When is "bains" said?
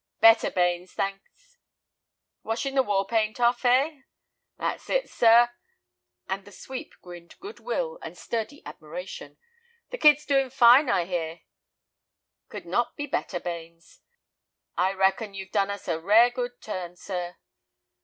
0.49-0.93, 13.39-13.99